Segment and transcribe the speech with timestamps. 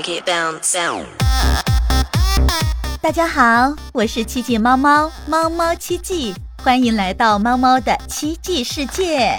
[0.00, 1.04] Make it bounce.
[3.02, 6.34] 大家好，我是奇迹猫猫猫猫奇迹，
[6.64, 9.38] 欢迎来到猫猫的奇迹世界。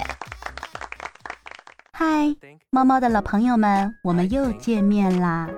[1.92, 2.32] 嗨，
[2.70, 5.48] 猫猫的老朋友们，我们又见面啦！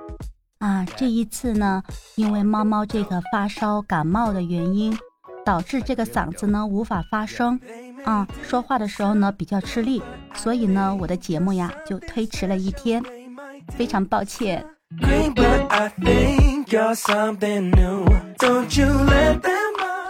[0.61, 1.82] 啊，这一次呢，
[2.14, 4.98] 因为猫猫这个发烧感冒的原因，
[5.45, 7.61] 导致这个嗓子呢无法发声，
[8.07, 10.02] 啊，说话的时候呢比较吃力，
[10.34, 13.02] 所以呢我的节目呀就推迟了一天，
[13.77, 14.64] 非常抱歉。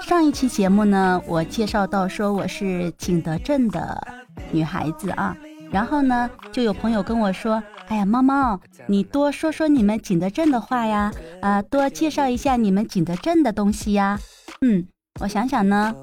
[0.07, 4.07] 上一期节目呢，我介绍到说我是景德镇的
[4.51, 5.37] 女孩子啊，
[5.71, 14.19] 然后呢，就有朋友跟我说：“哎呀，猫猫，你多说说你们景德镇的话呀，啊、多介绍一下你们景德镇的东西呀。”
[14.61, 14.87] 嗯，
[15.21, 15.95] 我想想呢，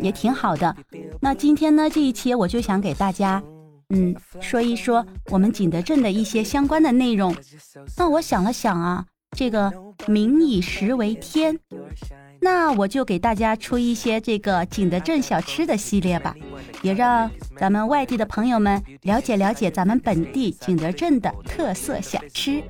[0.00, 0.74] 也挺好的。
[1.20, 3.42] 那今天呢，这一期我就想给大家，
[3.92, 7.34] 嗯，说一说我们景德镇的一些相关的内容。
[7.98, 9.04] 那我想了想啊，
[9.36, 9.72] 这个
[10.06, 11.58] 民以食为天，
[12.40, 16.34] 那我就给大家出一些这个景德镇小吃的系列吧，
[16.82, 22.62] 也让咱们外地的朋友们了解了解咱们本地景德镇的特色小吃。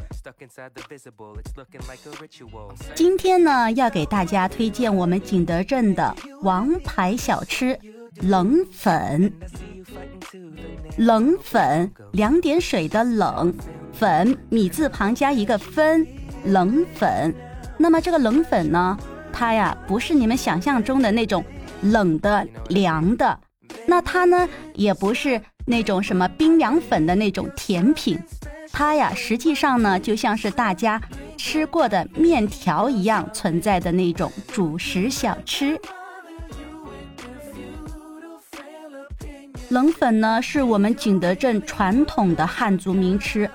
[2.95, 7.79] 今天呢，要给大家推荐我们景德镇的王牌小吃
[8.21, 9.33] 冷粉。
[10.97, 13.55] 冷粉，两点水的冷，
[13.93, 16.07] 粉米字旁加一个分，
[16.45, 17.35] 冷粉。
[17.79, 18.97] 那么这个冷粉呢，
[19.33, 21.45] 它呀不是你们想象中的那种
[21.83, 23.39] 冷的凉的，
[23.87, 28.19] 那它呢也不是那种什么冰凉粉的那种甜品，
[28.71, 31.01] 它呀实际上呢就像是大家
[31.37, 35.79] 吃过的面条一样存在的那种主食小吃。
[39.73, 43.51] 冷粉呢是我们景德镇传统的汉族名吃，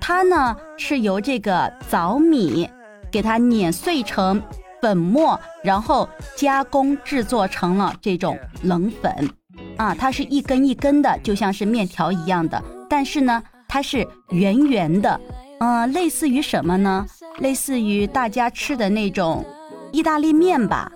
[0.00, 2.70] 它呢是由这个枣米
[3.10, 4.40] 给它碾碎成
[4.80, 9.28] 粉末，然后加工制作成了这种冷粉。
[9.76, 15.20] 啊，它是一根一根的，就像是面条一样的，但是呢，它是圆圆的，
[15.58, 17.04] 嗯、类似于什么呢？
[17.40, 19.44] 类似于大家吃的那种
[19.90, 20.92] 意大利面吧。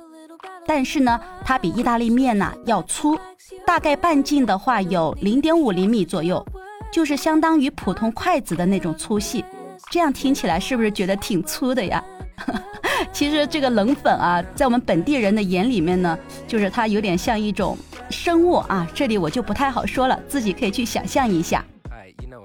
[0.64, 3.19] 但是呢，它比意大利面呐、要粗，
[3.66, 6.44] 大概半径的话有零点五厘米左右，
[6.92, 9.44] 就是相当于普通筷子的那种粗细。
[9.90, 12.02] 这样听起来是不是觉得挺粗的呀？
[13.12, 17.76] 其实这个冷粉啊，在我们本地人的眼里面呢，就是它有点像一种
[18.10, 21.64] 生物啊，这里我就不太好说了，自己可以去想象一下。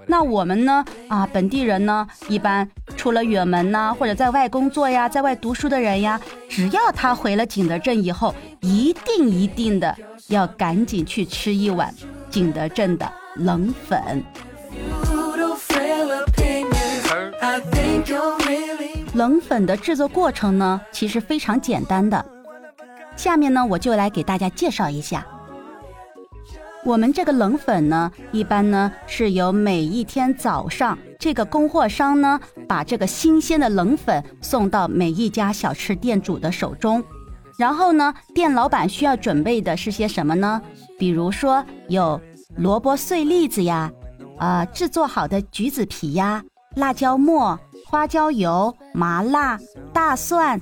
[0.08, 0.84] 那我们呢？
[1.08, 6.20] 啊，本地人呢，一般出了远门呐，或者在外工作呀，在外读书的人呀，
[6.50, 9.96] 只要他回了景德镇以后，一定一定的
[10.28, 11.94] 要赶紧去吃一碗
[12.30, 14.22] 景德镇的冷粉。
[19.14, 22.24] 冷粉的制作过程呢，其实非常简单的。
[23.16, 25.26] 下面呢，我就来给大家介绍一下。
[26.84, 30.98] 我们这个冷粉呢，一般呢是由每一天早上，
[31.28, 32.40] 这个供货商呢
[32.70, 37.04] 把这个新鲜的冷粉送到每一家小吃店主的手中。
[37.60, 40.62] 然后呢，店老板需要准备的是些什么呢？
[40.98, 42.22] 比如说有
[42.56, 43.92] 萝卜碎粒子呀，
[44.38, 46.42] 啊、制作好的橘子皮呀，
[46.78, 49.60] 辣椒末、花椒油、麻辣、
[49.92, 50.62] 大蒜、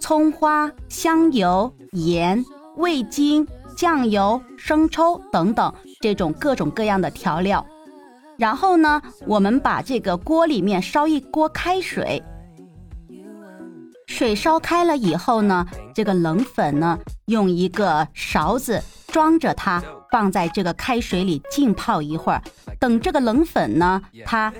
[0.00, 2.44] 葱花、香油、盐、
[2.78, 3.46] 味精、
[3.76, 7.64] 酱油、生抽等等这种各种各样的调料。
[8.38, 12.22] 然后呢，我们把这个锅里面烧一锅开水，
[14.06, 22.42] 水烧开了以后呢，这个冷粉呢，用一个勺子装着它，放在这个开水里浸泡一会儿。
[22.80, 24.52] 等这个冷粉呢，它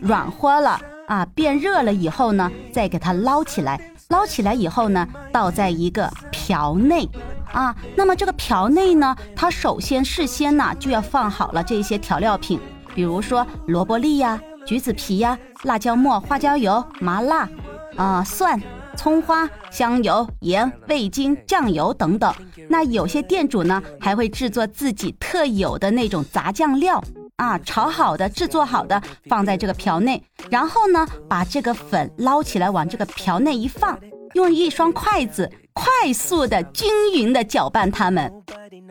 [0.00, 3.80] 软和了啊，变热了以后呢，再给它捞起来。
[4.10, 7.08] 捞起来以后呢，倒在一个瓢内
[7.50, 7.74] 啊。
[7.96, 12.60] 那么这个瓢内呢，它首先事先呢就要放好了这些调料品，
[12.94, 17.48] 比如说萝卜粒呀、橘子皮呀、辣椒末、花椒油、麻辣
[17.96, 18.60] 啊、蒜。
[18.96, 22.32] 葱花、香油、盐、味精、酱油等等。
[22.68, 27.02] 那有些店主呢，还会制作自己特有的那种杂酱料
[27.34, 33.98] 啊，炒好的、制作好的放在这个瓢内，然后呢，把这个粉捞起来往这个瓢内一放，
[34.34, 38.32] 用一双筷子快速的、均匀的搅拌它们。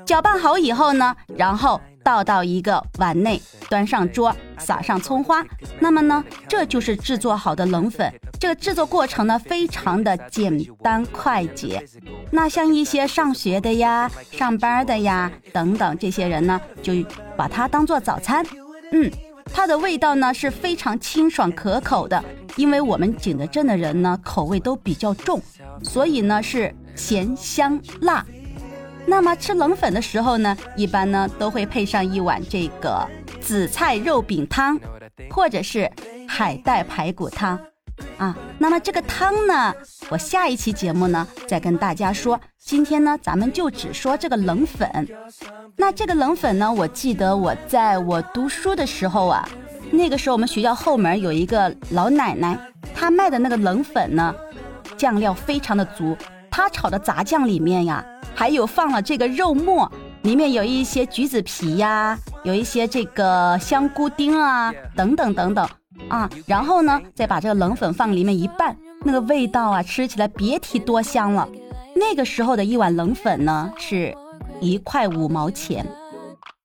[0.05, 5.43] 搅拌好以后呢，然后倒到一个碗内，端上桌，撒上葱花。
[5.79, 8.11] 那么呢，这就是制作好的冷粉。
[8.39, 11.83] 这个制作过程呢，非常的简单快捷。
[12.29, 16.93] 那像一些上学的呀、上班的呀等等这些人呢，就
[17.37, 18.45] 把它当做早餐。
[18.91, 19.09] 嗯，
[19.45, 22.21] 它的味道呢是非常清爽可口的，
[22.57, 25.41] 因为我们景德镇的人呢口味都比较重，
[25.81, 28.25] 所以呢是咸香辣。
[29.05, 33.07] 那么吃冷粉的时候呢，一般呢都会配上一碗这个
[33.39, 34.79] 紫菜肉饼汤，
[35.29, 35.89] 或者是
[36.27, 37.59] 海带排骨汤。
[38.17, 39.73] 啊，那么这个汤呢，
[40.09, 42.39] 我下一期节目呢再跟大家说。
[42.57, 44.89] 今天呢，咱们就只说这个冷粉。
[45.75, 49.47] 那这个冷粉呢，我记得我在我读书的时候啊，
[49.91, 52.57] 那个时候我们学校后门有一个老奶奶，
[52.95, 54.33] 她卖的那个冷粉呢，
[54.97, 56.17] 酱料非常的足。
[56.49, 58.03] 她炒的炸酱里面呀，
[58.35, 59.91] 还有放了这个肉末，
[60.23, 65.67] 里面有一些橘子皮呀，有一些这个香菇丁啊，等等等等。
[66.09, 71.47] 啊，然后呢，再把这个冷粉放里面一拌，那个味道啊，吃起来别提多香了。
[71.95, 74.13] 那个时候的一碗冷粉呢，是
[74.59, 75.85] 一块五毛钱，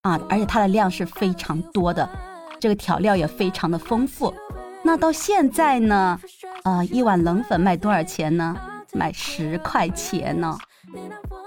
[0.01, 2.09] 啊，而且它的量是非常多的，
[2.59, 4.33] 这个调料也非常的丰富。
[4.83, 6.19] 那到现在呢，
[6.63, 8.57] 啊，一碗冷粉卖多少钱呢？
[8.95, 10.59] 卖十块钱呢。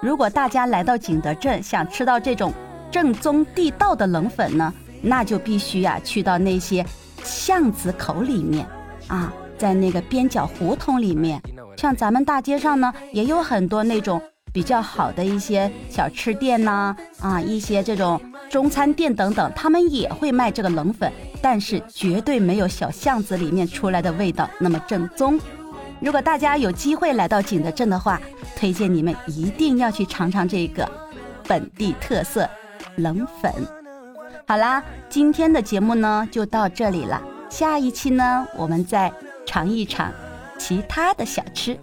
[0.01, 2.51] 如果大家来到景德镇，想吃到这种
[2.89, 6.83] 正宗地道的冷粉呢，那就必须呀，去到那些。
[7.23, 8.65] 巷子口里面，
[9.07, 11.39] 啊，在那个边角胡同里面，
[11.77, 14.19] 像咱们大街上呢，也有很多那种
[14.51, 18.19] 比较好的一些小吃店呐，啊，一些这种
[18.49, 21.13] 中餐店等等，他们也会卖这个冷粉，
[21.43, 25.39] 但是绝对没有小巷子里面出来的味道那么正宗。
[26.01, 28.19] 如果大家有机会来到景德镇的话，
[28.55, 30.89] 推荐你们一定要去尝尝这个
[31.47, 32.49] 本地特色
[32.97, 33.53] 冷粉。
[34.47, 37.21] 好啦，今天的节目呢就到这里了。
[37.49, 39.11] 下一期呢，我们再
[39.45, 40.11] 尝一尝
[40.57, 41.77] 其他的小吃。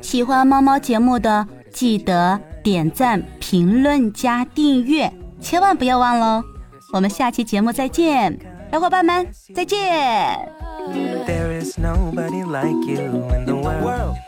[0.00, 6.44] 喜欢猫猫节目的，记得点赞、评论、加订阅，千万不要忘喽！
[6.92, 8.38] 我们下期节目再见，
[8.70, 10.38] 小伙伴们再见。
[11.58, 13.00] There is nobody like you
[13.34, 14.27] in the world.